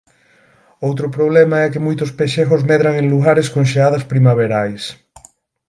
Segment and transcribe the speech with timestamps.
[0.87, 4.83] Outro problema é que moitos pexegos medran en lugares con xeadas primaverais.